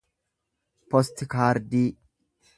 [0.95, 1.87] postikaardii